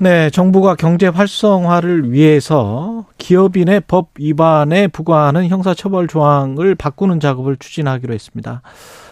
네, 0.00 0.30
정부가 0.30 0.76
경제 0.76 1.08
활성화를 1.08 2.12
위해서 2.12 3.06
기업인의 3.18 3.82
법 3.88 4.10
위반에 4.16 4.86
부과하는 4.86 5.48
형사처벌 5.48 6.06
조항을 6.06 6.76
바꾸는 6.76 7.18
작업을 7.18 7.56
추진하기로 7.56 8.14
했습니다. 8.14 8.62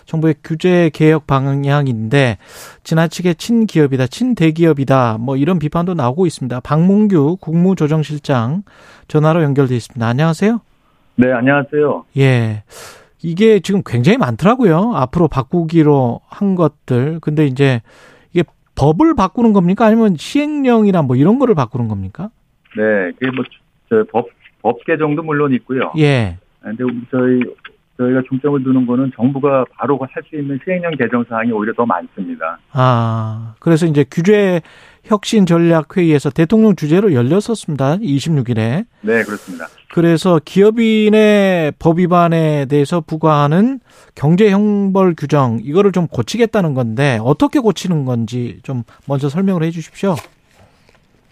정부의 0.04 0.36
규제 0.44 0.88
개혁 0.94 1.26
방향인데 1.26 2.38
지나치게 2.84 3.34
친기업이다, 3.34 4.06
친대기업이다, 4.06 5.18
뭐 5.18 5.36
이런 5.36 5.58
비판도 5.58 5.94
나오고 5.94 6.24
있습니다. 6.24 6.60
박문규 6.60 7.38
국무조정실장 7.40 8.62
전화로 9.08 9.42
연결돼 9.42 9.74
있습니다. 9.74 10.06
안녕하세요. 10.06 10.60
네, 11.16 11.32
안녕하세요. 11.32 12.04
예. 12.18 12.62
이게 13.22 13.58
지금 13.58 13.82
굉장히 13.84 14.18
많더라고요. 14.18 14.92
앞으로 14.94 15.26
바꾸기로 15.26 16.20
한 16.28 16.54
것들. 16.54 17.18
근데 17.20 17.44
이제 17.46 17.82
법을 18.76 19.14
바꾸는 19.14 19.52
겁니까? 19.52 19.86
아니면 19.86 20.16
시행령이나 20.16 21.02
뭐 21.02 21.16
이런 21.16 21.38
거를 21.38 21.54
바꾸는 21.54 21.88
겁니까? 21.88 22.30
네, 22.76 23.10
그게 23.18 23.30
뭐, 23.30 23.44
저, 23.88 24.04
법, 24.12 24.28
법 24.62 24.84
개정도 24.84 25.22
물론 25.22 25.52
있고요. 25.54 25.92
예. 25.98 26.36
근데 26.60 26.84
저희, 27.10 27.40
저희가 27.96 28.22
중점을 28.28 28.62
두는 28.62 28.86
거는 28.86 29.12
정부가 29.16 29.64
바로 29.72 29.98
할 30.10 30.22
수 30.28 30.36
있는 30.36 30.58
시행령 30.64 30.92
개정 30.96 31.24
사항이 31.28 31.50
오히려 31.52 31.72
더 31.72 31.86
많습니다. 31.86 32.58
아, 32.72 33.54
그래서 33.60 33.86
이제 33.86 34.04
규제 34.10 34.60
혁신 35.06 35.46
전략 35.46 35.96
회의에서 35.96 36.30
대통령 36.30 36.74
주재로 36.74 37.12
열렸었습니다. 37.12 37.98
26일에. 37.98 38.86
네, 39.02 39.22
그렇습니다. 39.22 39.66
그래서 39.92 40.40
기업인의 40.44 41.74
법 41.78 41.98
위반에 41.98 42.66
대해서 42.66 43.00
부과하는 43.00 43.80
경제 44.14 44.50
형벌 44.50 45.14
규정 45.16 45.60
이거를 45.62 45.92
좀 45.92 46.06
고치겠다는 46.08 46.74
건데 46.74 47.18
어떻게 47.22 47.60
고치는 47.60 48.04
건지 48.04 48.58
좀 48.62 48.82
먼저 49.06 49.28
설명을 49.28 49.62
해 49.62 49.70
주십시오. 49.70 50.16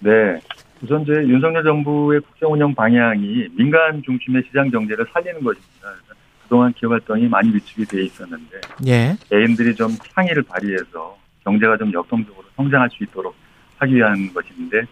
네. 0.00 0.38
우선 0.82 1.02
이제 1.02 1.12
윤석열 1.12 1.64
정부의 1.64 2.20
국정 2.20 2.52
운영 2.52 2.74
방향이 2.74 3.48
민간 3.56 4.02
중심의 4.04 4.44
시장 4.46 4.70
경제를 4.70 5.06
살리는 5.12 5.42
것입니다. 5.42 5.88
그동안 6.44 6.72
기업 6.74 6.92
활동이 6.92 7.26
많이 7.26 7.52
위축이 7.54 7.86
돼 7.86 8.04
있었는데 8.04 8.60
예. 8.86 9.16
개인들이 9.30 9.74
좀 9.74 9.90
창의를 10.14 10.42
발휘해서 10.42 11.16
경제가 11.42 11.76
좀 11.78 11.92
역동적으로 11.92 12.44
성장할 12.56 12.90
수 12.90 13.02
있도록 13.02 13.34
하기 13.84 13.94
위한 13.94 14.32
것인데 14.32 14.82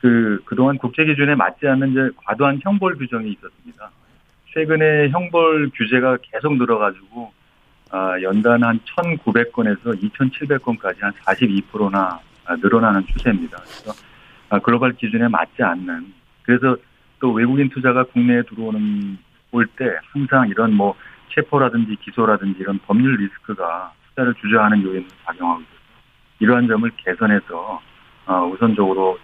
그 0.00 0.40
그동안 0.44 0.78
국제 0.78 1.04
기준에 1.04 1.34
맞지 1.34 1.66
않는 1.68 1.92
이제 1.92 2.10
과도한 2.24 2.60
형벌 2.62 2.96
규정이 2.96 3.30
있었습니다. 3.32 3.90
최근에 4.52 5.10
형벌 5.10 5.70
규제가 5.74 6.18
계속 6.22 6.56
늘어가지고 6.56 7.32
아, 7.90 8.20
연간 8.22 8.62
한 8.64 8.80
1,900건에서 8.80 10.02
2,700건까지 10.02 11.00
한 11.00 11.12
42%나 11.12 12.20
늘어나는 12.62 13.06
추세입니다. 13.06 13.58
그래서 13.58 13.92
아, 14.48 14.58
글로벌 14.58 14.92
기준에 14.94 15.28
맞지 15.28 15.62
않는 15.62 16.12
그래서 16.42 16.76
또 17.20 17.32
외국인 17.32 17.68
투자가 17.68 18.04
국내에 18.04 18.42
들어오는 18.42 19.18
올 19.52 19.66
때 19.76 19.84
항상 20.12 20.48
이런 20.48 20.72
뭐 20.74 20.94
체포라든지 21.34 21.96
기소라든지 21.96 22.60
이런 22.60 22.78
법률 22.86 23.16
리스크가 23.16 23.92
투자를 24.08 24.34
주저하는 24.40 24.82
요인으로 24.82 25.08
작용하고 25.26 25.60
있어서 25.60 25.76
이러한 26.40 26.66
점을 26.66 26.90
개선해서 26.96 27.58
어, 27.58 27.80
우선적으로 28.26 29.18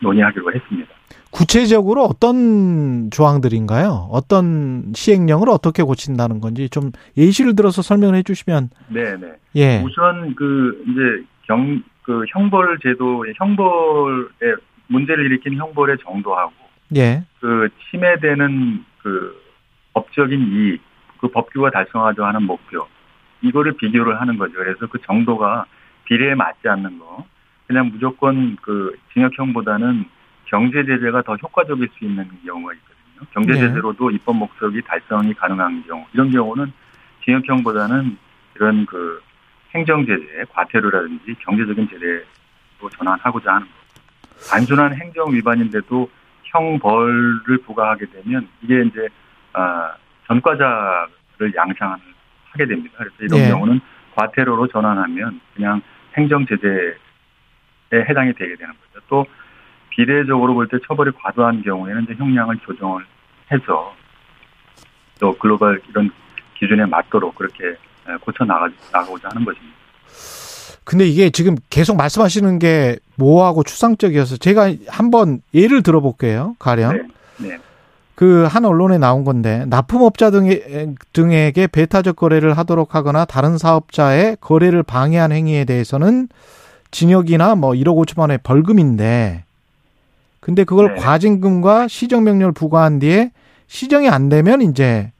논의하기로 0.00 0.52
했습니다. 0.52 0.90
구체적으로 1.30 2.02
어떤 2.02 3.10
조항들인가요? 3.10 4.08
어떤 4.10 4.92
시행령을 4.94 5.48
어떻게 5.48 5.82
고친다는 5.82 6.40
건지 6.40 6.68
좀 6.68 6.90
예시를 7.16 7.56
들어서 7.56 7.82
설명을 7.82 8.16
해주시면. 8.16 8.70
네네. 8.88 9.32
예. 9.56 9.82
우선 9.84 10.34
그 10.34 10.82
이제 10.86 11.26
경 11.46 11.82
그 12.02 12.24
형벌 12.28 12.78
제도 12.82 13.24
형벌에 13.36 14.54
문제를 14.88 15.26
일으킨 15.26 15.56
형벌의 15.56 15.98
정도하고 16.04 16.52
예. 16.96 17.24
그 17.40 17.68
침해되는 17.90 18.84
그 19.02 19.40
법적인 19.94 20.40
이익, 20.52 20.82
그 21.20 21.28
법규가 21.28 21.70
달성하려 21.70 22.24
하는 22.26 22.42
목표 22.42 22.86
이거를 23.40 23.72
비교를 23.76 24.20
하는 24.20 24.36
거죠. 24.36 24.54
그래서 24.54 24.86
그 24.86 24.98
정도가 25.06 25.64
비례에 26.04 26.34
맞지 26.34 26.68
않는 26.68 26.98
거. 26.98 27.24
그냥 27.72 27.88
무조건 27.90 28.54
그 28.60 28.94
징역형보다는 29.14 30.04
경제 30.44 30.84
제재가 30.84 31.22
더 31.22 31.36
효과적일 31.36 31.88
수 31.96 32.04
있는 32.04 32.28
경우가 32.44 32.74
있거든요. 32.74 33.26
경제 33.32 33.54
제재로도 33.54 34.10
네. 34.10 34.16
입법 34.16 34.36
목적이 34.36 34.82
달성이 34.82 35.32
가능한 35.32 35.84
경우 35.88 36.04
이런 36.12 36.30
경우는 36.30 36.70
징역형보다는 37.24 38.18
이런 38.56 38.84
그 38.84 39.22
행정 39.74 40.04
제재, 40.04 40.44
과태료라든지 40.50 41.34
경제적인 41.38 41.88
제재로 41.88 42.90
전환하고자 42.98 43.54
하는 43.54 43.66
거. 43.66 43.72
단순한 44.50 44.94
행정 44.94 45.32
위반인데도 45.32 46.10
형벌을 46.42 47.56
부과하게 47.64 48.04
되면 48.10 48.48
이게 48.60 48.82
이제 48.82 49.08
아 49.54 49.94
전과자를 50.26 51.54
양상하게 51.56 52.66
됩니다. 52.68 52.98
그래서 52.98 53.16
이런 53.20 53.40
네. 53.40 53.48
경우는 53.48 53.80
과태료로 54.14 54.66
전환하면 54.66 55.40
그냥 55.54 55.80
행정 56.18 56.44
제재 56.44 56.96
해당이 57.96 58.32
되게 58.34 58.56
되는 58.56 58.72
거죠. 58.72 59.04
또 59.08 59.26
비례적으로 59.90 60.54
볼 60.54 60.68
때 60.68 60.78
처벌이 60.86 61.10
과도한 61.12 61.62
경우에는 61.62 62.04
이제 62.04 62.14
형량을 62.14 62.58
조정을 62.64 63.04
해서 63.50 63.94
또 65.20 65.36
글로벌 65.38 65.80
이런 65.90 66.10
기준에 66.58 66.86
맞도록 66.86 67.34
그렇게 67.34 67.76
고쳐 68.22 68.44
나가 68.44 68.68
나가고자 68.92 69.28
하는 69.30 69.44
것입니다. 69.44 69.76
근데 70.84 71.04
이게 71.06 71.30
지금 71.30 71.54
계속 71.70 71.96
말씀하시는 71.96 72.58
게 72.58 72.96
모호하고 73.16 73.62
추상적이어서 73.62 74.38
제가 74.38 74.72
한번 74.88 75.40
예를 75.54 75.82
들어볼게요. 75.82 76.56
가령 76.58 76.92
네. 77.38 77.48
네. 77.48 77.58
그한 78.14 78.64
언론에 78.64 78.98
나온 78.98 79.24
건데 79.24 79.64
납품업자 79.68 80.30
등에, 80.30 80.60
등에게 81.12 81.66
배타적 81.66 82.16
거래를 82.16 82.56
하도록 82.58 82.94
하거나 82.94 83.24
다른 83.24 83.58
사업자의 83.58 84.36
거래를 84.40 84.82
방해한 84.82 85.32
행위에 85.32 85.64
대해서는 85.64 86.28
징역이나 86.92 87.56
뭐 87.56 87.72
1억 87.72 87.96
5천만 87.96 88.20
원의 88.20 88.38
벌금인데 88.44 89.44
근데 90.40 90.64
그걸 90.64 90.94
네. 90.94 91.00
과징금과 91.00 91.88
시정명령을 91.88 92.52
부과한 92.52 93.00
뒤에 93.00 93.32
시정이 93.66 94.08
안 94.08 94.28
되면 94.28 94.60
이제 94.62 95.10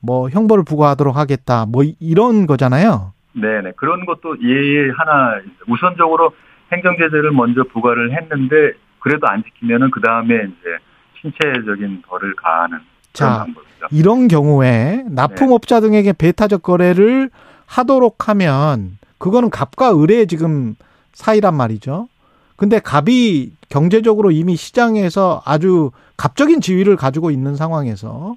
뭐 0.00 0.30
형벌을 0.30 0.64
부과하도록 0.64 1.14
하겠다 1.16 1.66
뭐 1.66 1.84
이런 2.00 2.46
거잖아요. 2.46 3.12
네네 3.32 3.72
그런 3.76 4.06
것도 4.06 4.36
예의 4.42 4.92
하나 4.96 5.40
우선적으로 5.66 6.32
행정제재를 6.72 7.32
먼저 7.32 7.64
부과를 7.64 8.16
했는데 8.16 8.72
그래도 9.00 9.26
안 9.26 9.42
지키면은 9.42 9.90
그 9.90 10.00
다음에 10.00 10.34
이제 10.34 10.78
신체적인 11.20 12.02
벌을 12.02 12.34
가하는 12.36 12.78
자 13.12 13.38
방법이죠. 13.38 13.86
이런 13.90 14.28
경우에 14.28 15.04
납품업자 15.08 15.80
네. 15.80 15.88
등에게 15.88 16.12
배타적 16.12 16.62
거래를 16.62 17.30
하도록 17.66 18.28
하면 18.28 18.98
그거는 19.18 19.50
갑과 19.50 20.00
을의 20.00 20.26
지금 20.26 20.74
사이란 21.18 21.54
말이죠. 21.54 22.08
근데 22.54 22.78
갑이 22.78 23.50
경제적으로 23.68 24.30
이미 24.30 24.54
시장에서 24.54 25.42
아주 25.44 25.90
갑적인 26.16 26.60
지위를 26.60 26.96
가지고 26.96 27.32
있는 27.32 27.56
상황에서 27.56 28.36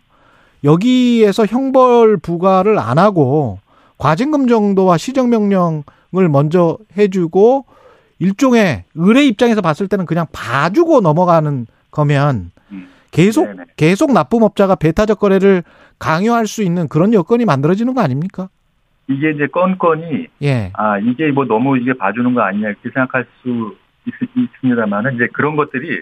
여기에서 0.63 1.45
형벌 1.45 2.17
부과를 2.17 2.79
안 2.79 2.97
하고 2.97 3.59
과징금 3.99 4.47
정도와 4.47 4.97
시정명령을 4.97 6.29
먼저 6.31 6.79
해주고 6.97 7.65
일종의 8.17 8.85
의뢰 8.95 9.25
입장에서 9.25 9.61
봤을 9.61 9.87
때는 9.87 10.07
그냥 10.07 10.25
봐주고 10.31 11.01
넘어가는 11.01 11.67
거면 11.91 12.51
음. 12.71 12.87
계속. 13.11 13.47
계속 13.75 14.11
납품업자가 14.11 14.75
배타적 14.75 15.19
거래를 15.19 15.63
강요할 15.99 16.47
수 16.47 16.63
있는 16.63 16.87
그런 16.87 17.13
여건이 17.13 17.45
만들어지는 17.45 17.93
거 17.93 18.01
아닙니까? 18.01 18.49
이게 19.07 19.31
이제 19.31 19.47
건건이 19.47 20.27
예. 20.43 20.71
아 20.73 20.97
이게 20.99 21.31
뭐 21.31 21.45
너무 21.45 21.77
이게 21.77 21.93
봐주는 21.93 22.33
거 22.33 22.41
아니냐 22.41 22.69
이렇게 22.69 22.89
생각할 22.89 23.25
수 23.41 23.75
있, 24.05 24.13
있습니다만은 24.35 25.15
이제 25.15 25.27
그런 25.33 25.55
것들이 25.55 26.01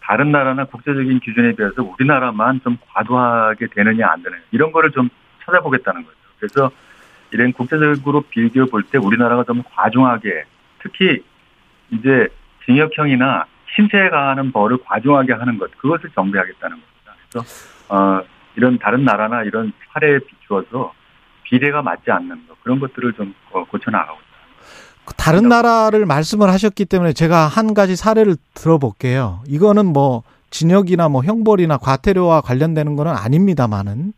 다른 0.00 0.30
나라나 0.32 0.64
국제적인 0.66 1.20
기준에 1.20 1.52
비해서 1.52 1.82
우리나라만 1.82 2.60
좀 2.62 2.76
과도하게 2.92 3.68
되느냐 3.68 4.06
안 4.08 4.22
되느냐 4.22 4.42
이런 4.52 4.70
거를 4.72 4.90
좀 4.90 5.08
찾아보겠다는 5.44 6.04
거죠. 6.04 6.16
그래서 6.38 6.70
이런 7.32 7.52
국제적으로 7.52 8.20
비교해 8.22 8.70
볼때 8.70 8.98
우리나라가 8.98 9.44
좀 9.44 9.62
과중하게 9.74 10.44
특히 10.80 11.22
이제 11.90 12.28
징역형이나 12.64 13.46
신체에 13.74 14.10
가하는 14.10 14.52
벌을 14.52 14.78
과중하게 14.84 15.32
하는 15.32 15.58
것 15.58 15.70
그것을 15.78 16.10
정비하겠다는 16.14 16.76
겁니다. 16.76 17.14
그래서 17.30 17.46
어 17.88 18.22
이런 18.56 18.78
다른 18.78 19.04
나라나 19.04 19.42
이런 19.42 19.72
사례에 19.92 20.18
비추어서 20.18 20.92
비례가 21.44 21.82
맞지 21.82 22.10
않는 22.10 22.46
것 22.48 22.62
그런 22.62 22.80
것들을 22.80 23.12
좀 23.14 23.34
고쳐 23.70 23.90
나가고 23.90 24.18
있습니다. 24.18 25.14
다른 25.16 25.48
나라를 25.48 26.06
말씀을 26.06 26.48
하셨기 26.48 26.86
때문에 26.86 27.12
제가 27.12 27.46
한 27.46 27.74
가지 27.74 27.94
사례를 27.96 28.36
들어볼게요. 28.54 29.40
이거는 29.46 29.86
뭐 29.86 30.22
진역이나 30.50 31.08
뭐 31.08 31.22
형벌이나 31.22 31.78
과태료와 31.78 32.40
관련되는 32.40 32.96
거는 32.96 33.12
아닙니다만은 33.12 34.12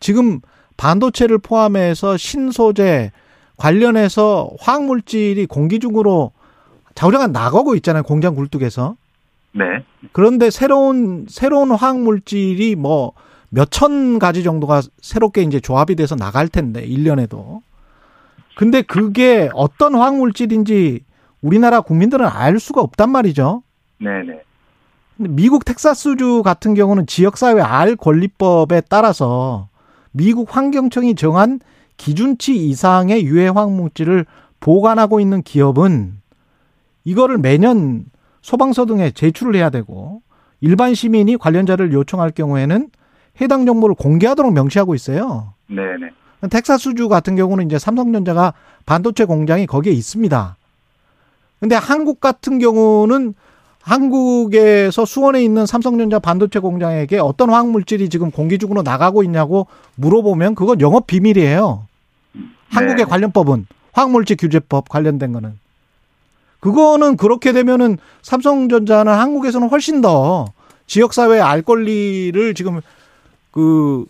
지금 0.00 0.40
반도체를 0.76 1.38
포함해서 1.38 2.16
신소재 2.16 3.10
관련해서 3.56 4.50
화학물질이 4.60 5.46
공기 5.46 5.80
중으로 5.80 6.32
자우장간 6.94 7.32
나가고 7.32 7.74
있잖아요. 7.76 8.02
공장 8.04 8.34
굴뚝에서. 8.34 8.96
네. 9.52 9.64
그런데 10.12 10.50
새로운 10.50 11.26
새로운 11.28 11.70
화학 11.72 11.98
물질이 11.98 12.76
뭐 12.76 13.12
몇 13.50 13.70
천 13.70 14.18
가지 14.18 14.42
정도가 14.42 14.82
새롭게 15.00 15.42
이제 15.42 15.60
조합이 15.60 15.96
돼서 15.96 16.14
나갈 16.16 16.48
텐데 16.48 16.86
1년에도. 16.86 17.60
근데 18.56 18.82
그게 18.82 19.48
어떤 19.54 19.94
화학물질인지 19.94 21.04
우리나라 21.40 21.80
국민들은 21.80 22.26
알 22.26 22.58
수가 22.58 22.80
없단 22.80 23.10
말이죠. 23.10 23.62
네네. 24.00 24.42
근데 25.16 25.30
미국 25.30 25.64
텍사스주 25.64 26.42
같은 26.44 26.74
경우는 26.74 27.06
지역사회 27.06 27.60
알 27.60 27.96
권리법에 27.96 28.82
따라서 28.88 29.68
미국 30.10 30.54
환경청이 30.56 31.14
정한 31.14 31.60
기준치 31.96 32.56
이상의 32.68 33.24
유해 33.24 33.48
화학물질을 33.48 34.26
보관하고 34.60 35.20
있는 35.20 35.42
기업은 35.42 36.18
이거를 37.04 37.38
매년 37.38 38.04
소방서 38.42 38.86
등에 38.86 39.10
제출을 39.12 39.54
해야 39.54 39.70
되고 39.70 40.22
일반 40.60 40.94
시민이 40.94 41.36
관련자를 41.36 41.92
요청할 41.92 42.32
경우에는 42.32 42.90
해당 43.40 43.66
정보를 43.66 43.94
공개하도록 43.94 44.52
명시하고 44.52 44.94
있어요. 44.94 45.52
네네. 45.68 46.10
텍사스주 46.50 47.08
같은 47.08 47.36
경우는 47.36 47.66
이제 47.66 47.78
삼성전자가 47.78 48.54
반도체 48.86 49.24
공장이 49.24 49.66
거기에 49.66 49.92
있습니다. 49.92 50.56
근데 51.60 51.74
한국 51.74 52.20
같은 52.20 52.58
경우는 52.58 53.34
한국에서 53.82 55.04
수원에 55.04 55.42
있는 55.42 55.66
삼성전자 55.66 56.18
반도체 56.18 56.58
공장에게 56.58 57.18
어떤 57.18 57.50
화학물질이 57.50 58.08
지금 58.08 58.30
공기 58.30 58.58
중으로 58.58 58.82
나가고 58.82 59.22
있냐고 59.22 59.66
물어보면 59.96 60.54
그건 60.54 60.80
영업 60.80 61.06
비밀이에요. 61.06 61.86
한국의 62.70 62.96
네. 62.96 63.04
관련법은 63.04 63.66
화학물질 63.92 64.36
규제법 64.36 64.88
관련된 64.88 65.32
거는 65.32 65.58
그거는 66.60 67.16
그렇게 67.16 67.52
되면은 67.52 67.98
삼성전자는 68.22 69.12
한국에서는 69.12 69.68
훨씬 69.68 70.00
더 70.00 70.46
지역사회 70.86 71.40
알 71.40 71.62
권리를 71.62 72.54
지금 72.54 72.80
그 73.58 74.04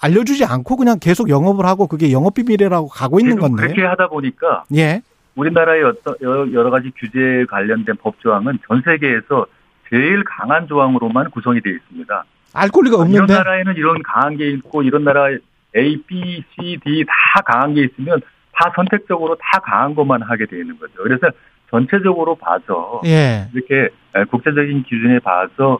알려주지 0.00 0.46
않고 0.46 0.76
그냥 0.76 0.98
계속 0.98 1.28
영업을 1.28 1.66
하고 1.66 1.86
그게 1.86 2.10
영업 2.10 2.32
비밀이라고 2.32 2.88
가고 2.88 3.20
있는 3.20 3.38
건데. 3.38 3.64
그렇게 3.64 3.84
하다 3.84 4.08
보니까 4.08 4.64
예. 4.74 5.02
우리나라의 5.34 5.84
어떤 5.84 6.14
여러 6.22 6.70
가지 6.70 6.90
규제에 6.96 7.44
관련된 7.44 7.96
법 8.00 8.18
조항은 8.20 8.60
전 8.66 8.80
세계에서 8.82 9.44
제일 9.90 10.24
강한 10.24 10.66
조항으로만 10.66 11.30
구성이 11.32 11.60
되어 11.60 11.74
있습니다. 11.74 12.24
알 12.54 12.68
권리가 12.70 12.96
이런 12.96 13.02
없는데. 13.02 13.34
나라에는 13.34 13.76
이런 13.76 14.02
강한 14.02 14.38
게 14.38 14.48
있고 14.52 14.82
이런 14.82 15.04
나라에 15.04 15.36
A, 15.76 16.02
B, 16.06 16.42
C, 16.54 16.78
D 16.82 17.04
다 17.06 17.42
강한 17.44 17.74
게 17.74 17.84
있으면 17.84 18.22
다 18.52 18.72
선택적으로 18.74 19.36
다 19.36 19.58
강한 19.58 19.94
것만 19.94 20.22
하게 20.22 20.46
되어 20.46 20.60
있는 20.60 20.78
거죠. 20.78 20.94
그래서 21.02 21.26
전체적으로 21.68 22.36
봐서 22.36 23.02
예. 23.04 23.48
이렇게 23.52 23.90
국제적인 24.30 24.84
기준에 24.84 25.18
봐서 25.18 25.78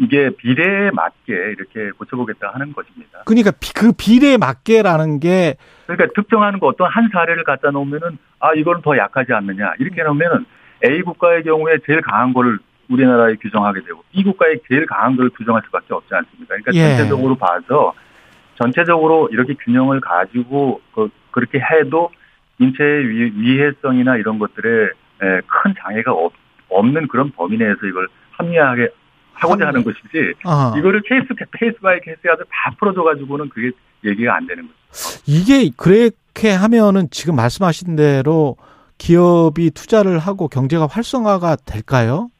이게 0.00 0.30
비례에 0.36 0.90
맞게 0.92 1.32
이렇게 1.32 1.90
고쳐보겠다 1.98 2.50
하는 2.54 2.72
것입니다. 2.72 3.22
그러니까 3.26 3.50
비- 3.60 3.74
그 3.74 3.92
비례에 3.92 4.36
맞게라는 4.38 5.20
게 5.20 5.56
그러니까 5.86 6.08
특정하는 6.14 6.58
거 6.58 6.68
어떤 6.68 6.88
한 6.90 7.08
사례를 7.12 7.44
갖다 7.44 7.70
놓으면은 7.70 8.18
아 8.40 8.54
이거는 8.54 8.80
더 8.82 8.96
약하지 8.96 9.32
않느냐 9.32 9.74
이렇게 9.78 10.02
놓으면은 10.02 10.46
A 10.84 11.02
국가의 11.02 11.42
경우에 11.44 11.78
제일 11.86 12.00
강한 12.00 12.32
거를 12.32 12.58
우리나라에 12.88 13.34
규정하게 13.36 13.82
되고 13.82 14.02
B 14.12 14.22
국가의 14.24 14.60
제일 14.68 14.86
강한 14.86 15.16
걸 15.16 15.30
규정할 15.30 15.62
수밖에 15.66 15.92
없지 15.94 16.14
않습니까? 16.14 16.54
그러니까 16.56 16.72
예. 16.74 16.96
전체적으로 16.96 17.34
봐서 17.36 17.92
전체적으로 18.56 19.28
이렇게 19.32 19.54
균형을 19.54 20.00
가지고 20.00 20.80
그, 20.94 21.08
그렇게 21.30 21.58
해도 21.58 22.10
인체의 22.58 23.08
위, 23.08 23.32
위해성이나 23.36 24.16
이런 24.16 24.38
것들에 24.38 24.84
에, 24.86 25.40
큰 25.46 25.74
장애가 25.78 26.12
없, 26.12 26.32
없는 26.68 27.08
그런 27.08 27.30
범위 27.32 27.56
내에서 27.56 27.86
이걸 27.86 28.06
합리화하게 28.32 28.88
하고자 29.34 29.66
하는 29.68 29.84
것이지 29.84 30.34
어, 30.44 30.76
이거를 30.78 31.02
case 31.02 31.26
case 31.58 31.78
by 31.80 32.00
case 32.00 32.20
해서 32.24 32.42
다 32.44 32.74
풀어줘 32.78 33.02
가지고는 33.02 33.48
그게 33.48 33.70
얘기가 34.04 34.36
안 34.36 34.46
되는 34.46 34.62
거죠. 34.66 34.74
이게 35.26 35.70
그렇게 35.76 36.50
하면은 36.50 37.08
지금 37.10 37.36
말씀하신 37.36 37.96
대로 37.96 38.56
기업이 38.98 39.70
투자를 39.70 40.18
하고 40.18 40.48
경제가 40.48 40.86
활성화가 40.86 41.56
될까요? 41.66 42.30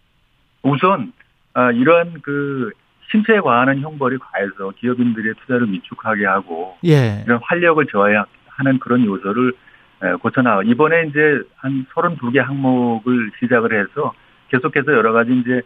우선 0.63 1.13
아, 1.55 1.71
이러한 1.71 2.21
그 2.23 2.71
신체에 3.11 3.41
과하는 3.41 3.81
형벌이 3.81 4.19
과해서 4.19 4.73
기업인들의 4.81 5.35
투자를 5.41 5.71
위축하게 5.71 6.25
하고 6.27 6.77
예. 6.85 7.23
이런 7.27 7.39
활력을 7.43 7.87
저하하는 7.87 8.79
그런 8.81 9.05
요소를 9.05 9.53
에, 10.03 10.13
고쳐나가. 10.15 10.63
이번에 10.65 11.07
이제 11.09 11.21
한 11.57 11.87
32개 11.95 12.39
항목을 12.39 13.31
시작을 13.39 13.73
해서 13.81 14.13
계속해서 14.51 14.93
여러 14.93 15.13
가지 15.13 15.31
이제 15.33 15.53
에, 15.59 15.63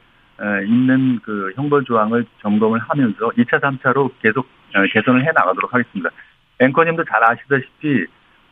있는 0.67 1.19
그 1.25 1.53
형벌 1.57 1.85
조항을 1.85 2.25
점검을 2.43 2.79
하면서 2.81 3.17
2차, 3.37 3.61
3차로 3.61 4.11
계속 4.23 4.47
어, 4.75 4.83
개선을 4.93 5.23
해 5.25 5.31
나가도록 5.35 5.73
하겠습니다. 5.75 6.11
앵커님도 6.61 7.05
잘 7.05 7.23
아시다시피 7.25 8.07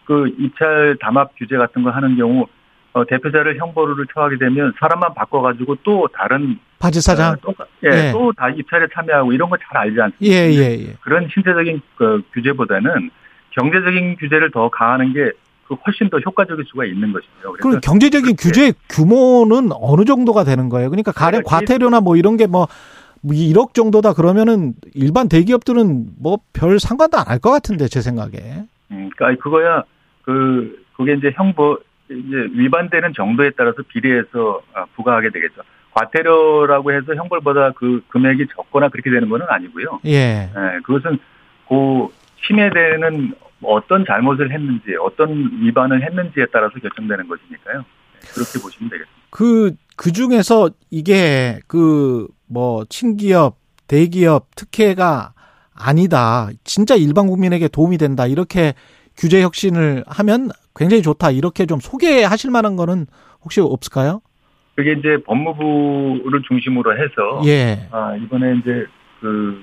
그 0.04 0.28
입찰 0.38 0.96
담합 1.00 1.32
규제 1.36 1.56
같은 1.56 1.82
거 1.82 1.90
하는 1.90 2.16
경우 2.16 2.46
어, 2.92 3.04
대표자를 3.04 3.58
형벌을 3.58 4.06
처하게 4.14 4.38
되면 4.38 4.72
사람만 4.80 5.14
바꿔가지고 5.14 5.76
또 5.82 6.08
다른 6.14 6.58
바지 6.78 7.00
사장. 7.00 7.34
어, 7.44 7.52
예, 7.84 8.08
예. 8.08 8.12
또 8.12 8.32
다 8.32 8.48
입찰에 8.48 8.86
참여하고 8.94 9.32
이런 9.32 9.50
거 9.50 9.56
잘 9.58 9.76
알지 9.76 10.00
않습니까? 10.00 10.34
예, 10.34 10.50
예, 10.50 10.88
예. 10.88 10.94
그런 11.02 11.28
신체적인 11.32 11.80
그 11.96 12.22
규제보다는 12.32 13.10
경제적인 13.50 14.16
규제를 14.16 14.50
더 14.50 14.68
가하는 14.70 15.12
게 15.12 15.30
그 15.68 15.74
훨씬 15.86 16.08
더 16.10 16.18
효과적일 16.18 16.64
수가 16.68 16.84
있는 16.84 17.12
것이죠. 17.12 17.52
그럼 17.60 17.80
경제적인 17.80 18.36
규제 18.38 18.72
규모는 18.88 19.70
어느 19.72 20.04
정도가 20.04 20.44
되는 20.44 20.68
거예요? 20.68 20.90
그러니까 20.90 21.12
가령 21.12 21.42
그러니까 21.42 21.56
과태료나 21.56 22.00
뭐 22.00 22.16
이런 22.16 22.36
게뭐 22.36 22.68
1억 23.24 23.74
정도다 23.74 24.12
그러면은 24.12 24.74
일반 24.94 25.28
대기업들은 25.28 26.10
뭐 26.20 26.38
별 26.52 26.78
상관도 26.78 27.18
안 27.18 27.26
할 27.28 27.40
것 27.40 27.50
같은데 27.50 27.88
제 27.88 28.00
생각에. 28.00 28.38
음, 28.92 29.10
그러니까 29.16 29.42
그거야 29.42 29.82
그 30.22 30.84
그게 30.96 31.14
이제 31.14 31.32
형법 31.34 31.80
이제 32.08 32.36
위반되는 32.52 33.12
정도에 33.14 33.50
따라서 33.56 33.78
비례해서 33.88 34.60
어, 34.74 34.84
부과하게 34.94 35.30
되겠죠. 35.30 35.62
과태료라고 35.92 36.92
해서 36.92 37.14
형벌보다 37.14 37.72
그 37.72 38.02
금액이 38.08 38.46
적거나 38.54 38.88
그렇게 38.90 39.10
되는 39.10 39.28
거는 39.28 39.46
아니고요. 39.48 40.00
예. 40.06 40.48
예, 40.54 40.80
그것은 40.84 41.18
그 41.68 42.08
침해되는 42.46 43.34
어떤 43.66 44.04
잘못을 44.06 44.52
했는지 44.52 44.94
어떤 45.00 45.30
위반을 45.60 46.02
했는지에 46.02 46.46
따라서 46.52 46.78
결정되는 46.78 47.28
것이니까요. 47.28 47.78
예, 47.78 48.18
그렇게 48.32 48.58
보시면 48.62 48.90
되겠습니다. 48.90 49.26
그, 49.30 49.74
그 49.96 50.12
중에서 50.12 50.70
이게 50.90 51.60
그 51.66 52.28
뭐 52.48 52.84
친기업, 52.88 53.56
대기업 53.88 54.54
특혜가 54.56 55.32
아니다. 55.74 56.48
진짜 56.64 56.94
일반 56.94 57.26
국민에게 57.26 57.68
도움이 57.68 57.98
된다. 57.98 58.26
이렇게 58.26 58.74
규제 59.16 59.42
혁신을 59.42 60.04
하면 60.06 60.48
굉장히 60.74 61.02
좋다. 61.02 61.30
이렇게 61.30 61.66
좀 61.66 61.80
소개하실 61.80 62.50
만한 62.50 62.76
거는 62.76 63.06
혹시 63.42 63.60
없을까요? 63.60 64.20
그게 64.74 64.92
이제 64.92 65.16
법무부를 65.24 66.42
중심으로 66.46 66.96
해서 66.98 67.42
예. 67.46 67.88
아, 67.90 68.14
이번에 68.16 68.56
이제 68.56 68.86
그, 69.20 69.62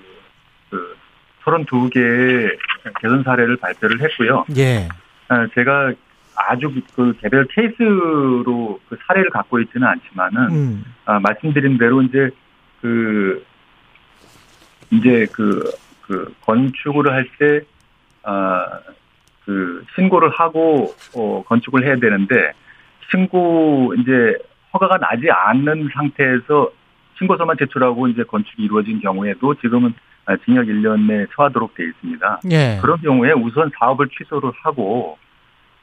그 0.71 0.95
32개의 1.45 2.57
개선 2.99 3.23
사례를 3.23 3.57
발표를 3.57 4.01
했고요. 4.01 4.45
예. 4.57 4.87
아, 5.29 5.47
제가 5.53 5.93
아주 6.35 6.73
그 6.95 7.13
개별 7.21 7.45
케이스로 7.45 8.79
그 8.89 8.97
사례를 9.07 9.29
갖고 9.29 9.59
있지는 9.59 9.87
않지만은 9.87 10.51
음. 10.51 10.85
아, 11.05 11.19
말씀드린 11.19 11.77
대로 11.77 12.01
이제 12.01 12.29
그 12.81 13.45
이제 14.91 15.25
그, 15.31 15.71
그 16.01 16.33
건축을 16.41 17.11
할때 17.11 17.65
아, 18.23 18.79
그 19.45 19.83
신고를 19.95 20.29
하고 20.29 20.93
어, 21.15 21.43
건축을 21.47 21.85
해야 21.85 21.95
되는데 21.97 22.53
신고 23.11 23.93
이제 23.97 24.37
허가가 24.73 24.97
나지 24.97 25.29
않는 25.29 25.89
상태에서 25.93 26.71
신고서만 27.17 27.57
제출하고 27.59 28.07
이제 28.07 28.23
건축이 28.23 28.63
이루어진 28.63 28.99
경우에도 28.99 29.53
지금은 29.55 29.89
아, 29.89 29.93
징역 30.45 30.65
1년 30.65 31.07
내 31.07 31.25
처하도록 31.35 31.75
되어 31.75 31.87
있습니다. 31.87 32.41
예. 32.51 32.79
그런 32.81 32.99
경우에 33.01 33.31
우선 33.33 33.71
사업을 33.77 34.07
취소를 34.09 34.51
하고 34.63 35.17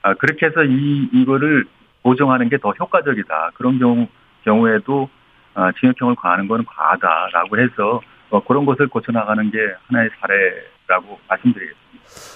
아, 0.03 0.15
그렇게 0.15 0.47
해서 0.47 0.65
이 0.65 1.09
이거를 1.13 1.65
보정하는 2.03 2.49
게 2.49 2.57
더 2.59 2.71
효과적이다. 2.71 3.51
그런 3.55 3.79
경우 3.79 4.07
경우에도 4.45 5.09
아, 5.55 5.71
징역형을 5.79 6.15
과하는 6.17 6.49
건 6.49 6.65
과하다라고 6.65 7.59
해서 7.59 8.01
어, 8.31 8.43
그런 8.45 8.65
것을 8.65 8.89
고쳐나가는 8.89 9.51
게 9.51 9.59
하나의 9.89 10.09
사례라고 10.21 11.19
말씀드리겠습니다. 11.29 11.81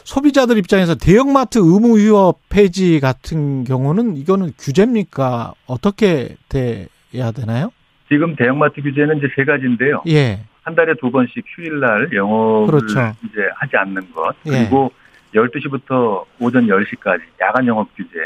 소비자들 0.04 0.58
입장에서 0.58 0.94
대형마트 0.94 1.58
의무 1.58 1.98
휴업 1.98 2.40
폐지 2.50 3.00
같은 3.00 3.64
경우는 3.64 4.16
이거는 4.16 4.52
규제입니까? 4.58 5.54
어떻게 5.66 6.36
돼야 6.48 7.30
되나요? 7.32 7.70
지금 8.08 8.36
대형마트 8.36 8.82
규제는 8.82 9.18
이제 9.18 9.28
세 9.34 9.44
가지인데요. 9.44 10.02
예. 10.08 10.40
한 10.64 10.74
달에 10.74 10.94
두 11.00 11.10
번씩 11.10 11.44
휴일날 11.46 12.10
영업을 12.12 12.80
그렇죠. 12.80 13.12
이제 13.24 13.48
하지 13.56 13.76
않는 13.76 14.10
것 14.12 14.34
예. 14.46 14.50
그리고 14.50 14.92
12시부터 15.34 16.24
오전 16.40 16.66
10시까지 16.66 17.20
야간 17.40 17.66
영업 17.66 17.94
규제 17.96 18.18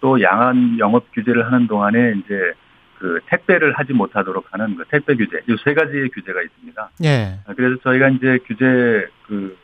또 0.00 0.20
야간 0.22 0.78
영업 0.78 1.10
규제를 1.12 1.46
하는 1.46 1.66
동안에 1.66 2.14
이제 2.24 2.52
그 2.98 3.18
택배를 3.26 3.72
하지 3.72 3.92
못하도록 3.94 4.44
하는 4.52 4.76
그 4.76 4.84
택배 4.90 5.14
규제 5.14 5.40
이 5.48 5.56
세 5.64 5.72
가지의 5.74 6.10
규제가 6.10 6.42
있습니다. 6.42 6.90
예. 7.04 7.38
아, 7.46 7.54
그래서 7.54 7.76
저희가 7.82 8.08
이제 8.10 8.38
규제 8.46 9.06
그 9.26 9.56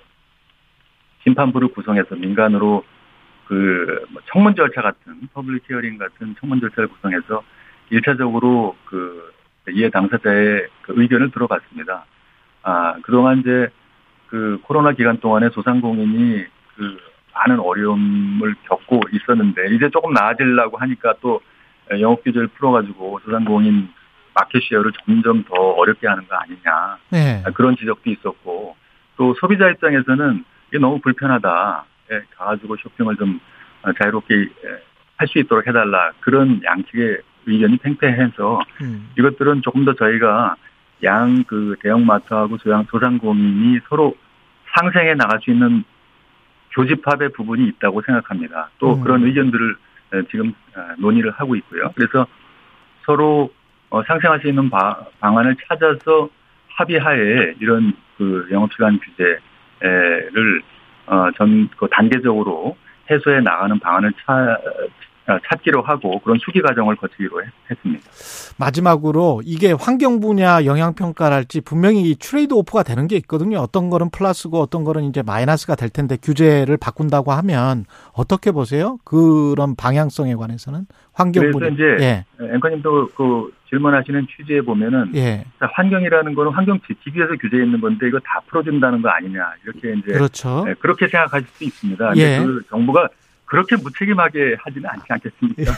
심판부를 1.25 1.69
구성해서 1.69 2.15
민간으로 2.15 2.85
그뭐 3.47 4.21
청문 4.33 4.55
절차 4.57 4.81
같은 4.83 5.21
public 5.35 5.65
hearing 5.69 5.99
같은 5.99 6.35
청문 6.41 6.61
절차를 6.61 6.89
구성해서 6.89 7.43
일차적으로 7.91 8.77
그 8.87 9.33
이해 9.73 9.91
당사자의 9.91 10.67
그 10.83 10.95
의견을 10.97 11.31
들어봤습니다. 11.31 12.05
아 12.63 12.95
그동안 13.03 13.41
이제 13.41 13.69
그 14.29 14.59
코로나 14.63 14.93
기간 14.93 15.19
동안에 15.19 15.51
소상공인이 15.51 16.45
그 16.77 16.99
많은 17.35 17.61
어려움을 17.61 18.55
겪고 18.69 19.01
있었는데 19.13 19.75
이제 19.75 19.91
조금 19.91 20.13
나아지려고 20.13 20.77
하니까 20.79 21.15
또 21.21 21.41
영업 22.01 22.25
규제를 22.25 22.49
풀어가지고 22.49 23.21
소상공인 23.25 23.89
마켓 24.35 24.63
쉐어를 24.69 24.93
점점 25.05 25.45
더 25.45 25.55
어렵게 25.55 26.07
하는 26.07 26.27
거 26.27 26.37
아니냐 26.37 26.99
예. 27.15 27.43
아, 27.47 27.51
그런 27.53 27.77
지적도 27.77 28.11
있었고 28.11 28.77
또 29.17 29.35
소비자 29.41 29.71
입장에서는 29.71 30.45
이게 30.69 30.79
너무 30.79 31.01
불편하다. 31.01 31.85
예, 32.13 32.23
가가지고 32.37 32.77
쇼핑을 32.77 33.17
좀 33.17 33.41
어, 33.83 33.93
자유롭게 33.93 34.35
할 35.17 35.29
수 35.29 35.39
있도록 35.39 35.67
해달라. 35.67 36.13
그런 36.21 36.61
양측의 36.63 37.19
의견이 37.47 37.77
팽팽해서 37.79 38.61
음. 38.83 39.09
이것들은 39.19 39.63
조금 39.63 39.85
더 39.85 39.95
저희가 39.95 40.57
양 41.05 41.45
그 41.47 41.77
대형마트하고 41.83 42.57
소양 42.59 42.85
소상공인이 42.91 43.81
서로 43.89 44.17
상생해 44.75 45.15
나갈 45.15 45.41
수 45.43 45.51
있는 45.51 45.85
교집합의 46.73 47.33
부분이 47.33 47.69
있다고 47.69 48.03
생각합니다. 48.03 48.71
또 48.79 48.95
음. 48.95 49.01
그런 49.03 49.23
의견들을 49.25 49.77
에, 50.15 50.23
지금 50.31 50.53
어, 50.77 50.81
논의를 50.99 51.31
하고 51.33 51.55
있고요. 51.57 51.91
그래서 51.95 52.27
서로 53.05 53.53
어, 53.91 54.03
상생할 54.05 54.41
수 54.41 54.49
있는 54.49 54.69
바- 54.71 55.05
방안을 55.21 55.57
찾아서 55.69 56.29
합의하에 56.69 57.55
이런 57.61 57.93
그 58.19 58.47
영업시간 58.51 58.99
규제를 59.81 60.63
어, 61.07 61.31
전, 61.37 61.69
그 61.77 61.87
단계적으로 61.91 62.77
해소해 63.11 63.41
나가는 63.41 63.79
방안을 63.79 64.13
차, 64.25 64.33
어, 64.35 64.59
찾기로 65.49 65.83
하고 65.83 66.21
그런 66.21 66.39
수기 66.39 66.63
과정을 66.63 66.97
거치기로 66.97 67.43
했, 67.43 67.49
했습니다. 67.71 68.05
마지막으로 68.59 69.43
이게 69.45 69.73
환경 69.73 70.21
분야 70.21 70.65
영향 70.65 70.95
평가랄지 70.95 71.63
분명히 71.63 72.03
이 72.11 72.15
트레이드 72.15 72.55
오프가 72.55 72.83
되는 72.83 73.07
게 73.09 73.17
있거든요. 73.17 73.59
어떤 73.59 73.91
거는 73.91 74.11
플러스고 74.11 74.61
어떤 74.61 74.85
거는 74.85 75.05
이제 75.05 75.23
마이너스가 75.23 75.75
될 75.75 75.91
텐데 75.91 76.17
규제를 76.21 76.77
바꾼다고 76.77 77.33
하면 77.33 77.85
어떻게 78.13 78.53
보세요? 78.53 78.99
그런 79.05 79.75
방향성에 79.77 80.35
관해서는 80.37 80.87
환경 81.13 81.43
그래서 81.43 81.59
분야. 81.59 81.71
이제 81.71 81.85
예. 82.05 82.25
앵커님도 82.55 83.09
그 83.17 83.53
질문하시는 83.69 84.27
취지에 84.37 84.61
보면은 84.61 85.11
예. 85.17 85.45
자, 85.59 85.69
환경이라는 85.73 86.35
거는 86.35 86.53
환경 86.53 86.79
지키기 86.87 87.19
위해서 87.19 87.35
규제해 87.35 87.65
있는 87.65 87.81
건데 87.81 88.07
이거 88.07 88.19
다 88.21 88.41
풀어준다는 88.47 89.03
거 89.03 89.09
아니냐 89.09 89.41
이렇게 89.65 89.93
이제 89.99 90.13
그렇죠. 90.13 90.65
네, 90.65 90.75
그렇게 90.75 91.09
생각하실 91.09 91.49
수 91.49 91.65
있습니다. 91.65 92.17
예. 92.17 92.39
그 92.39 92.63
정부가 92.71 93.09
그렇게 93.47 93.77
무책임하게 93.77 94.57
하지는 94.61 94.89
않지 94.91 95.05
않겠습니까? 95.09 95.73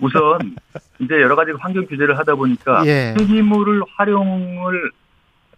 우선 0.00 0.56
이제 0.98 1.14
여러 1.20 1.34
가지 1.36 1.52
환경 1.58 1.86
규제를 1.86 2.18
하다 2.18 2.34
보니까 2.34 2.84
예. 2.86 3.14
폐기물을 3.16 3.82
활용을 3.96 4.90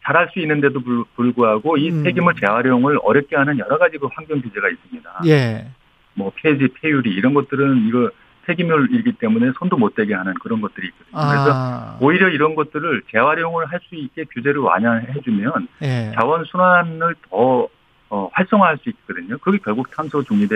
잘할 0.04 0.28
수 0.32 0.40
있는데도 0.40 0.80
불- 0.80 1.04
불구하고 1.16 1.76
이 1.76 1.90
음. 1.90 2.02
폐기물 2.02 2.34
재활용을 2.34 2.98
어렵게 3.02 3.36
하는 3.36 3.58
여러 3.58 3.78
가지 3.78 3.98
그 3.98 4.08
환경 4.12 4.40
규제가 4.40 4.68
있습니다. 4.68 5.20
예. 5.26 5.66
뭐 6.14 6.32
폐지, 6.36 6.68
폐유리 6.80 7.10
이런 7.10 7.32
것들은 7.34 7.86
이거 7.88 8.10
폐기물이기 8.44 9.12
때문에 9.12 9.52
손도 9.58 9.76
못 9.76 9.94
대게 9.94 10.14
하는 10.14 10.34
그런 10.42 10.60
것들이 10.60 10.88
있거든요. 10.88 11.28
그래서 11.30 11.50
아. 11.54 11.96
오히려 12.00 12.28
이런 12.28 12.54
것들을 12.56 13.02
재활용을 13.12 13.66
할 13.66 13.80
수 13.88 13.94
있게 13.94 14.24
규제를 14.24 14.60
완화해주면 14.60 15.68
예. 15.82 16.12
자원 16.14 16.44
순환을 16.44 17.14
더 17.30 17.68
어, 18.12 18.28
활성화할 18.34 18.76
수 18.82 18.90
있거든요. 18.90 19.38
그게 19.38 19.56
결국 19.64 19.90
탄소 19.90 20.22
중립에 20.22 20.48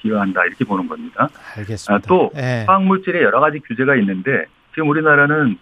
기여한다 0.00 0.46
이렇게 0.46 0.64
보는 0.64 0.88
겁니다. 0.88 1.28
알겠습니다. 1.58 1.94
아, 1.94 1.98
또 2.08 2.30
예. 2.36 2.64
화학 2.66 2.84
물질에 2.84 3.22
여러 3.22 3.38
가지 3.38 3.60
규제가 3.60 3.96
있는데 3.96 4.46
지금 4.72 4.88
우리나라는 4.88 5.58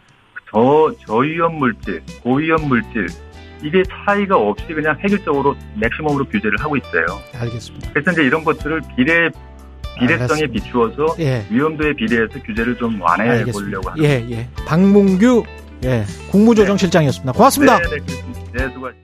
저 0.48 0.92
저위험 1.04 1.56
물질, 1.56 2.02
고위험 2.22 2.68
물질 2.68 3.08
이게 3.64 3.82
차이가 3.82 4.36
없이 4.36 4.64
그냥 4.68 4.96
획일적으로 5.02 5.56
맥시멈으로 5.74 6.24
규제를 6.26 6.56
하고 6.60 6.76
있어요. 6.76 7.04
알겠습니다. 7.34 7.90
그래서 7.94 8.12
이제 8.12 8.22
이런 8.22 8.44
것들을 8.44 8.82
비례 8.96 9.28
비례성에 9.98 10.42
알겠습니다. 10.42 10.52
비추어서 10.52 11.16
예. 11.18 11.44
위험도에 11.50 11.94
비례해서 11.94 12.40
규제를 12.44 12.76
좀 12.76 13.02
완화해 13.02 13.40
알겠습니다. 13.40 13.80
보려고 13.80 13.90
하는 13.90 14.04
예, 14.04 14.24
예. 14.30 14.48
박문규 14.68 15.42
예, 15.84 16.04
국무조정실장이었습니다. 16.30 17.32
고맙습니다. 17.32 17.78
네, 17.80 17.88
네. 17.88 17.96
네, 18.52 18.72
수고하셨습니다. 18.72 19.00